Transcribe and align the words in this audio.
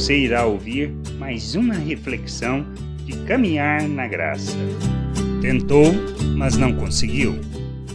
você 0.00 0.16
irá 0.16 0.46
ouvir 0.46 0.88
mais 1.18 1.54
uma 1.54 1.74
reflexão 1.74 2.64
de 3.04 3.12
caminhar 3.26 3.86
na 3.86 4.08
graça. 4.08 4.56
Tentou, 5.42 5.92
mas 6.38 6.56
não 6.56 6.74
conseguiu. 6.74 7.38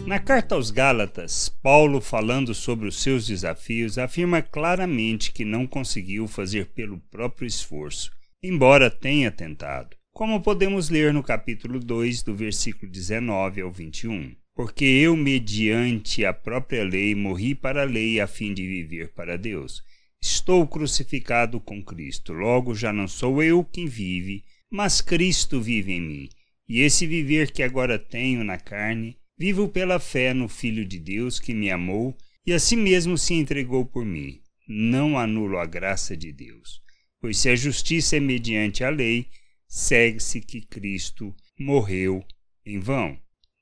Na 0.06 0.20
carta 0.20 0.54
aos 0.54 0.70
Gálatas, 0.70 1.50
Paulo, 1.64 2.00
falando 2.00 2.54
sobre 2.54 2.88
os 2.88 3.02
seus 3.02 3.26
desafios, 3.26 3.98
afirma 3.98 4.40
claramente 4.40 5.34
que 5.34 5.44
não 5.44 5.66
conseguiu 5.66 6.28
fazer 6.28 6.68
pelo 6.76 7.00
próprio 7.10 7.48
esforço, 7.48 8.12
embora 8.44 8.92
tenha 8.92 9.32
tentado, 9.32 9.98
como 10.14 10.40
podemos 10.40 10.92
ler 10.92 11.12
no 11.12 11.24
capítulo 11.24 11.80
2, 11.80 12.22
do 12.22 12.36
versículo 12.36 12.92
19 12.92 13.62
ao 13.62 13.72
21. 13.72 14.32
Porque 14.56 14.86
eu, 14.86 15.18
mediante 15.18 16.24
a 16.24 16.32
própria 16.32 16.84
lei, 16.84 17.16
morri 17.16 17.56
para 17.56 17.82
a 17.82 17.86
lei 17.86 18.22
a 18.22 18.28
fim 18.28 18.54
de 18.54 18.62
viver 18.68 19.12
para 19.12 19.40
Deus. 19.40 19.82
Estou 20.22 20.68
crucificado 20.68 21.60
com 21.60 21.84
Cristo, 21.84 22.34
logo 22.34 22.74
já 22.74 22.92
não 22.92 23.08
sou 23.08 23.44
eu 23.44 23.64
quem 23.64 23.86
vive, 23.88 24.44
mas 24.70 25.02
Cristo 25.02 25.62
vive 25.62 25.94
em 25.94 26.02
mim. 26.02 26.30
E 26.68 26.82
esse 26.82 27.06
viver 27.06 27.52
que 27.52 27.62
agora 27.62 28.00
tenho 28.00 28.44
na 28.44 28.58
carne, 28.58 29.18
vivo 29.38 29.70
pela 29.70 30.00
fé 30.00 30.34
no 30.34 30.48
Filho 30.48 30.84
de 30.84 31.00
Deus 31.00 31.40
que 31.40 31.54
me 31.54 31.70
amou 31.70 32.18
e 32.46 32.54
a 32.54 32.60
si 32.60 32.76
mesmo 32.76 33.18
se 33.18 33.34
entregou 33.34 33.86
por 33.86 34.04
mim. 34.04 34.42
Não 34.68 35.18
anulo 35.18 35.60
a 35.60 35.66
graça 35.66 36.18
de 36.18 36.32
Deus. 36.32 36.82
Pois 37.22 37.38
se 37.38 37.50
a 37.50 37.56
justiça 37.56 38.18
é 38.18 38.20
mediante 38.20 38.84
a 38.84 38.90
lei, 38.90 39.28
segue-se 39.68 40.42
que 40.42 40.62
Cristo 40.62 41.36
morreu 41.60 42.26
em 42.66 42.80
vão. 42.80 43.18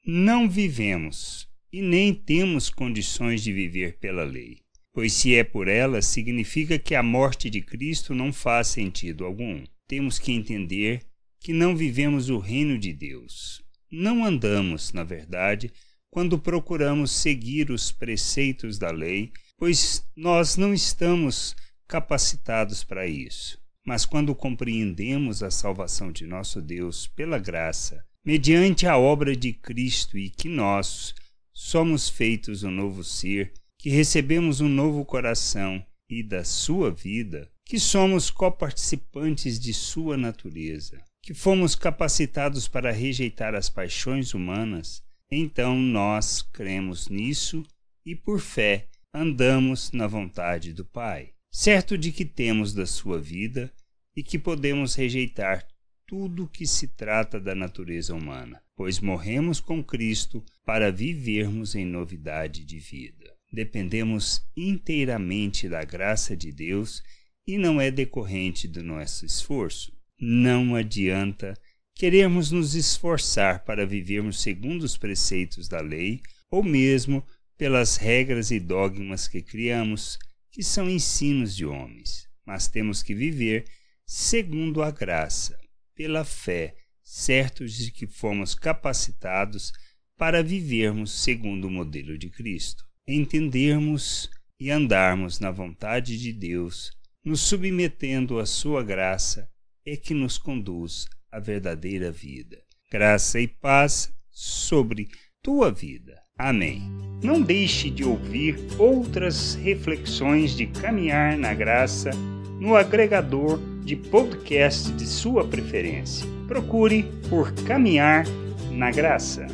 Não 0.05 0.49
vivemos 0.49 1.47
e 1.71 1.81
nem 1.81 2.13
temos 2.13 2.69
condições 2.69 3.43
de 3.43 3.51
viver 3.51 3.99
pela 3.99 4.23
lei 4.23 4.62
pois 4.93 5.11
se 5.11 5.35
é 5.35 5.43
por 5.43 5.67
ela, 5.67 6.01
significa 6.01 6.77
que 6.77 6.93
a 6.93 7.01
morte 7.01 7.49
de 7.49 7.61
Cristo 7.61 8.13
não 8.13 8.31
faz 8.31 8.67
sentido 8.67 9.25
algum. 9.25 9.63
Temos 9.87 10.19
que 10.19 10.31
entender 10.31 11.01
que 11.39 11.51
não 11.51 11.75
vivemos 11.75 12.29
o 12.29 12.37
reino 12.37 12.77
de 12.77 12.93
Deus. 12.93 13.61
Não 13.91 14.23
andamos, 14.23 14.93
na 14.93 15.03
verdade, 15.03 15.73
quando 16.09 16.37
procuramos 16.37 17.11
seguir 17.11 17.71
os 17.71 17.91
preceitos 17.91 18.77
da 18.77 18.91
lei, 18.91 19.31
pois 19.57 20.05
nós 20.15 20.55
não 20.55 20.73
estamos 20.73 21.55
capacitados 21.87 22.83
para 22.83 23.07
isso. 23.07 23.59
Mas 23.85 24.05
quando 24.05 24.33
compreendemos 24.35 25.43
a 25.43 25.51
salvação 25.51 26.11
de 26.11 26.25
nosso 26.25 26.61
Deus 26.61 27.07
pela 27.07 27.37
graça, 27.37 28.05
mediante 28.23 28.87
a 28.87 28.97
obra 28.97 29.35
de 29.35 29.51
Cristo 29.53 30.17
e 30.17 30.29
que 30.29 30.47
nós 30.47 31.13
somos 31.51 32.07
feitos 32.07 32.63
um 32.63 32.71
novo 32.71 33.03
ser, 33.03 33.51
que 33.83 33.89
recebemos 33.89 34.61
um 34.61 34.69
novo 34.69 35.03
coração 35.03 35.85
e 36.09 36.23
da 36.23 36.45
sua 36.45 36.89
vida, 36.89 37.51
que 37.65 37.77
somos 37.77 38.31
coparticipantes 38.31 39.59
de 39.59 39.73
sua 39.73 40.15
natureza, 40.15 41.03
que 41.21 41.33
fomos 41.33 41.75
capacitados 41.75 42.65
para 42.65 42.93
rejeitar 42.93 43.53
as 43.53 43.69
paixões 43.69 44.33
humanas, 44.33 45.03
então 45.29 45.77
nós 45.77 46.41
cremos 46.41 47.09
nisso 47.09 47.61
e 48.05 48.15
por 48.15 48.39
fé 48.39 48.87
andamos 49.13 49.91
na 49.91 50.07
vontade 50.07 50.71
do 50.71 50.85
Pai, 50.85 51.33
certo 51.51 51.97
de 51.97 52.13
que 52.13 52.23
temos 52.23 52.73
da 52.73 52.85
sua 52.85 53.19
vida 53.19 53.69
e 54.15 54.23
que 54.23 54.39
podemos 54.39 54.95
rejeitar 54.95 55.67
tudo 56.07 56.47
que 56.47 56.65
se 56.65 56.87
trata 56.87 57.37
da 57.37 57.53
natureza 57.53 58.15
humana, 58.15 58.63
pois 58.77 59.01
morremos 59.01 59.59
com 59.59 59.83
Cristo 59.83 60.41
para 60.65 60.89
vivermos 60.89 61.75
em 61.75 61.83
novidade 61.83 62.63
de 62.63 62.79
vida 62.79 63.33
dependemos 63.53 64.41
inteiramente 64.57 65.69
da 65.69 65.83
graça 65.83 66.35
de 66.35 66.51
Deus 66.51 67.03
e 67.45 67.55
não 67.55 67.79
é 67.79 67.91
decorrente 67.91 68.67
do 68.67 68.81
nosso 68.81 69.27
esforço. 69.27 69.95
Não 70.19 70.73
adianta 70.73 71.53
querermos 71.93 72.49
nos 72.49 72.73
esforçar 72.73 73.63
para 73.63 73.85
vivermos 73.85 74.41
segundo 74.41 74.81
os 74.81 74.97
preceitos 74.97 75.67
da 75.67 75.79
lei 75.81 76.19
ou 76.49 76.63
mesmo 76.63 77.23
pelas 77.55 77.95
regras 77.95 78.49
e 78.49 78.59
dogmas 78.59 79.27
que 79.27 79.43
criamos, 79.43 80.17
que 80.51 80.63
são 80.63 80.89
ensinos 80.89 81.55
de 81.55 81.63
homens, 81.63 82.27
mas 82.43 82.67
temos 82.67 83.03
que 83.03 83.13
viver 83.13 83.65
segundo 84.03 84.81
a 84.81 84.89
graça, 84.89 85.59
pela 85.95 86.25
fé, 86.25 86.75
certos 87.03 87.75
de 87.75 87.91
que 87.91 88.07
fomos 88.07 88.55
capacitados 88.55 89.71
para 90.17 90.41
vivermos 90.41 91.11
segundo 91.23 91.65
o 91.67 91.71
modelo 91.71 92.17
de 92.17 92.29
Cristo 92.29 92.83
entendermos 93.07 94.29
e 94.59 94.71
andarmos 94.71 95.39
na 95.39 95.51
vontade 95.51 96.17
de 96.17 96.31
Deus, 96.31 96.91
nos 97.23 97.41
submetendo 97.41 98.39
à 98.39 98.45
Sua 98.45 98.83
graça, 98.83 99.49
é 99.85 99.95
que 99.95 100.13
nos 100.13 100.37
conduz 100.37 101.05
à 101.31 101.39
verdadeira 101.39 102.11
vida. 102.11 102.57
Graça 102.91 103.39
e 103.39 103.47
paz 103.47 104.13
sobre 104.29 105.09
tua 105.41 105.71
vida. 105.71 106.21
Amém. 106.37 106.81
Não 107.23 107.41
deixe 107.41 107.89
de 107.89 108.03
ouvir 108.03 108.57
outras 108.77 109.55
reflexões 109.55 110.55
de 110.55 110.67
caminhar 110.67 111.37
na 111.37 111.53
graça 111.53 112.11
no 112.59 112.75
agregador 112.75 113.59
de 113.83 113.95
podcast 113.95 114.91
de 114.93 115.05
sua 115.05 115.45
preferência. 115.45 116.25
Procure 116.47 117.03
por 117.29 117.53
Caminhar 117.65 118.25
na 118.71 118.89
Graça. 118.89 119.45